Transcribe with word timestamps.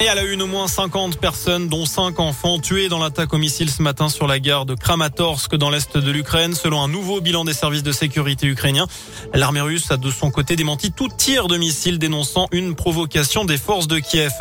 Et 0.00 0.06
à 0.06 0.14
la 0.14 0.22
une, 0.22 0.42
au 0.42 0.46
moins 0.46 0.68
50 0.68 1.18
personnes, 1.18 1.66
dont 1.66 1.84
5 1.84 2.20
enfants, 2.20 2.60
tués 2.60 2.88
dans 2.88 3.00
l'attaque 3.00 3.34
au 3.34 3.36
missile 3.36 3.68
ce 3.68 3.82
matin 3.82 4.08
sur 4.08 4.28
la 4.28 4.38
gare 4.38 4.64
de 4.64 4.76
Kramatorsk 4.76 5.56
dans 5.56 5.70
l'est 5.70 5.98
de 5.98 6.10
l'Ukraine, 6.12 6.54
selon 6.54 6.80
un 6.80 6.86
nouveau 6.86 7.20
bilan 7.20 7.44
des 7.44 7.52
services 7.52 7.82
de 7.82 7.90
sécurité 7.90 8.46
ukrainiens. 8.46 8.86
L'armée 9.34 9.60
russe 9.60 9.90
a 9.90 9.96
de 9.96 10.08
son 10.12 10.30
côté 10.30 10.54
démenti 10.54 10.92
tout 10.92 11.08
tir 11.08 11.48
de 11.48 11.56
missile 11.56 11.98
dénonçant 11.98 12.46
une 12.52 12.76
provocation 12.76 13.44
des 13.44 13.58
forces 13.58 13.88
de 13.88 13.98
Kiev. 13.98 14.34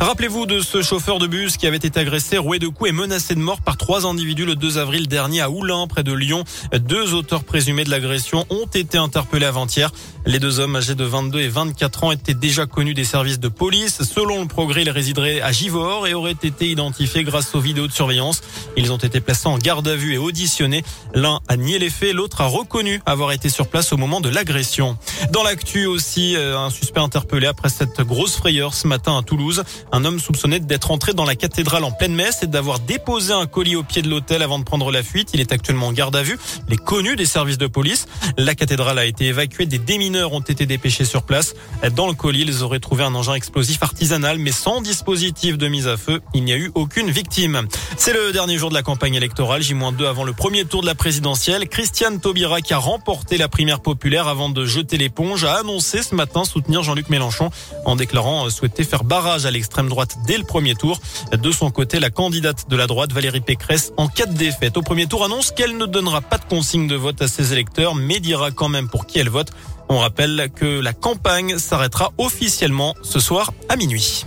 Rappelez-vous 0.00 0.44
de 0.44 0.58
ce 0.58 0.82
chauffeur 0.82 1.20
de 1.20 1.28
bus 1.28 1.56
qui 1.56 1.68
avait 1.68 1.76
été 1.76 2.00
agressé, 2.00 2.36
roué 2.36 2.58
de 2.58 2.66
coups 2.66 2.90
et 2.90 2.92
menacé 2.92 3.36
de 3.36 3.40
mort 3.40 3.60
par 3.60 3.76
trois 3.76 4.06
individus 4.06 4.44
le 4.44 4.56
2 4.56 4.78
avril 4.78 5.06
dernier 5.06 5.40
à 5.40 5.50
Oulin, 5.50 5.86
près 5.86 6.02
de 6.02 6.12
Lyon. 6.12 6.42
Deux 6.72 7.14
auteurs 7.14 7.44
présumés 7.44 7.84
de 7.84 7.90
l'agression 7.90 8.44
ont 8.50 8.66
été 8.66 8.98
interpellés 8.98 9.46
avant-hier. 9.46 9.92
Les 10.26 10.40
deux 10.40 10.58
hommes 10.58 10.74
âgés 10.74 10.96
de 10.96 11.04
22 11.04 11.38
et 11.38 11.48
24 11.48 12.02
ans 12.02 12.10
étaient 12.10 12.34
déjà 12.34 12.66
connus 12.66 12.94
des 12.94 13.04
services 13.04 13.38
de 13.38 13.46
police. 13.46 14.02
Selon 14.02 14.40
le 14.40 14.48
progrès, 14.48 14.82
résiderait 14.96 15.42
à 15.42 15.52
Givor 15.52 16.06
et 16.06 16.14
auraient 16.14 16.30
été 16.42 16.70
identifiés 16.70 17.22
grâce 17.22 17.54
aux 17.54 17.60
vidéos 17.60 17.86
de 17.86 17.92
surveillance. 17.92 18.40
Ils 18.78 18.92
ont 18.92 18.96
été 18.96 19.20
placés 19.20 19.46
en 19.46 19.58
garde 19.58 19.86
à 19.86 19.94
vue 19.94 20.14
et 20.14 20.18
auditionnés. 20.18 20.82
L'un 21.12 21.40
a 21.48 21.56
nié 21.58 21.78
les 21.78 21.90
faits, 21.90 22.14
l'autre 22.14 22.40
a 22.40 22.46
reconnu 22.46 23.02
avoir 23.04 23.32
été 23.32 23.50
sur 23.50 23.68
place 23.68 23.92
au 23.92 23.98
moment 23.98 24.22
de 24.22 24.30
l'agression. 24.30 24.96
Dans 25.32 25.42
l'actu 25.42 25.84
aussi, 25.84 26.34
euh, 26.34 26.58
un 26.58 26.70
suspect 26.70 27.00
interpellé 27.00 27.46
après 27.46 27.68
cette 27.68 28.00
grosse 28.00 28.36
frayeur 28.36 28.72
ce 28.72 28.88
matin 28.88 29.18
à 29.18 29.22
Toulouse. 29.22 29.64
Un 29.92 30.06
homme 30.06 30.18
soupçonné 30.18 30.60
d'être 30.60 30.90
entré 30.90 31.12
dans 31.12 31.26
la 31.26 31.34
cathédrale 31.34 31.84
en 31.84 31.92
pleine 31.92 32.14
messe 32.14 32.42
et 32.42 32.46
d'avoir 32.46 32.78
déposé 32.78 33.34
un 33.34 33.44
colis 33.44 33.76
au 33.76 33.82
pied 33.82 34.00
de 34.00 34.08
l'hôtel 34.08 34.42
avant 34.42 34.58
de 34.58 34.64
prendre 34.64 34.90
la 34.90 35.02
fuite. 35.02 35.28
Il 35.34 35.40
est 35.40 35.52
actuellement 35.52 35.88
en 35.88 35.92
garde 35.92 36.16
à 36.16 36.22
vue. 36.22 36.38
Il 36.68 36.74
est 36.74 36.82
connu 36.82 37.16
des 37.16 37.26
services 37.26 37.58
de 37.58 37.66
police. 37.66 38.06
La 38.38 38.54
cathédrale 38.54 38.98
a 38.98 39.04
été 39.04 39.26
évacuée. 39.26 39.66
Des 39.66 39.78
démineurs 39.78 40.32
ont 40.32 40.40
été 40.40 40.64
dépêchés 40.64 41.04
sur 41.04 41.22
place. 41.22 41.54
Dans 41.94 42.06
le 42.06 42.14
colis, 42.14 42.44
ils 42.46 42.62
auraient 42.62 42.80
trouvé 42.80 43.04
un 43.04 43.14
engin 43.14 43.34
explosif 43.34 43.82
artisanal, 43.82 44.38
mais 44.38 44.52
sans 44.52 44.80
dispositif 44.86 45.58
de 45.58 45.66
mise 45.66 45.88
à 45.88 45.96
feu. 45.96 46.20
Il 46.32 46.44
n'y 46.44 46.52
a 46.52 46.56
eu 46.56 46.70
aucune 46.76 47.10
victime. 47.10 47.66
C'est 47.96 48.12
le 48.12 48.30
dernier 48.30 48.56
jour 48.56 48.68
de 48.68 48.74
la 48.74 48.82
campagne 48.82 49.14
électorale, 49.14 49.60
J-2 49.60 50.06
avant 50.06 50.22
le 50.22 50.32
premier 50.32 50.64
tour 50.64 50.80
de 50.80 50.86
la 50.86 50.94
présidentielle. 50.94 51.68
Christiane 51.68 52.20
Taubira 52.20 52.60
qui 52.60 52.72
a 52.72 52.78
remporté 52.78 53.36
la 53.36 53.48
primaire 53.48 53.80
populaire 53.80 54.28
avant 54.28 54.48
de 54.48 54.64
jeter 54.64 54.96
l'éponge 54.96 55.44
a 55.44 55.54
annoncé 55.54 56.04
ce 56.04 56.14
matin 56.14 56.44
soutenir 56.44 56.84
Jean-Luc 56.84 57.08
Mélenchon 57.08 57.50
en 57.84 57.96
déclarant 57.96 58.48
souhaiter 58.48 58.84
faire 58.84 59.02
barrage 59.02 59.44
à 59.44 59.50
l'extrême 59.50 59.88
droite 59.88 60.18
dès 60.28 60.38
le 60.38 60.44
premier 60.44 60.76
tour. 60.76 61.00
De 61.32 61.50
son 61.50 61.72
côté, 61.72 61.98
la 61.98 62.10
candidate 62.10 62.70
de 62.70 62.76
la 62.76 62.86
droite, 62.86 63.12
Valérie 63.12 63.40
Pécresse, 63.40 63.92
en 63.96 64.06
cas 64.06 64.26
de 64.26 64.34
défaite 64.34 64.76
au 64.76 64.82
premier 64.82 65.08
tour, 65.08 65.24
annonce 65.24 65.50
qu'elle 65.50 65.76
ne 65.76 65.86
donnera 65.86 66.20
pas 66.20 66.38
de 66.38 66.44
consigne 66.44 66.86
de 66.86 66.94
vote 66.94 67.20
à 67.22 67.26
ses 67.26 67.52
électeurs, 67.52 67.96
mais 67.96 68.20
dira 68.20 68.52
quand 68.52 68.68
même 68.68 68.88
pour 68.88 69.06
qui 69.06 69.18
elle 69.18 69.30
vote. 69.30 69.50
On 69.88 69.98
rappelle 69.98 70.50
que 70.54 70.80
la 70.80 70.92
campagne 70.92 71.58
s'arrêtera 71.58 72.12
officiellement 72.18 72.94
ce 73.02 73.20
soir 73.20 73.52
à 73.68 73.76
minuit. 73.76 74.24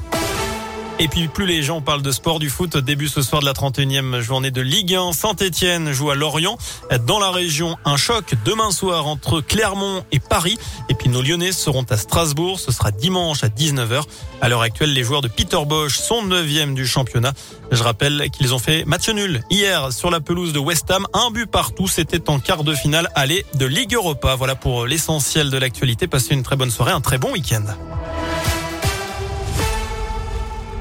Et 1.02 1.08
puis 1.08 1.30
plus 1.30 1.45
les 1.45 1.64
gens 1.64 1.80
parlent 1.80 2.02
de 2.02 2.11
sport, 2.11 2.39
du 2.39 2.50
foot, 2.50 2.75
début 2.75 3.08
ce 3.08 3.22
soir 3.22 3.39
de 3.39 3.45
la 3.45 3.53
31e 3.53 4.19
journée 4.19 4.52
de 4.52 4.59
Ligue 4.59 4.95
1. 4.95 5.14
Saint-Etienne 5.14 5.94
joue 5.94 6.09
à 6.11 6.16
Lorient. 6.16 6.58
Dans 7.08 7.19
la 7.19 7.31
région, 7.31 7.78
un 7.86 7.95
choc 7.95 8.33
demain 8.44 8.72
soir 8.72 9.08
entre 9.08 9.39
Clermont 9.39 10.03
et 10.11 10.20
Paris. 10.20 10.58
Et 10.89 10.94
puis 10.95 11.08
nos 11.08 11.22
Lyonnais 11.22 11.53
seront 11.53 11.86
à 11.89 11.95
Strasbourg. 11.95 12.59
Ce 12.59 12.73
sera 12.73 12.92
dimanche 12.92 13.45
à 13.45 13.47
19h. 13.47 14.03
À 14.42 14.50
l'heure 14.50 14.61
actuelle, 14.61 14.92
les 14.92 15.03
joueurs 15.03 15.22
de 15.22 15.30
Peter 15.30 15.64
Bosch 15.66 15.97
sont 15.97 16.22
9e 16.22 16.73
du 16.73 16.86
championnat. 16.86 17.31
Je 17.72 17.81
rappelle 17.81 18.30
qu'ils 18.30 18.53
ont 18.53 18.59
fait 18.59 18.83
match 18.83 19.08
nul 19.08 19.42
hier 19.50 19.94
sur 19.94 20.11
la 20.11 20.20
pelouse 20.20 20.52
de 20.52 20.59
West 20.59 20.92
Ham. 20.92 21.08
Un 21.14 21.31
but 21.31 21.50
partout. 21.50 21.88
C'était 21.88 22.30
en 22.30 22.39
quart 22.39 22.66
de 22.66 22.73
finale 22.73 23.09
aller 23.16 23.45
de 23.53 23.66
Ligue 23.66 23.94
Europa. 23.94 24.36
Voilà 24.36 24.55
pour 24.55 24.86
l'essentiel 24.86 25.50
de 25.50 25.58
l'actualité. 25.58 26.08
Passez 26.08 26.33
une 26.33 26.44
très 26.44 26.58
bonne 26.58 26.72
soirée, 26.72 26.92
un 26.92 27.02
très 27.02 27.17
bon 27.17 27.31
week-end. 27.31 27.64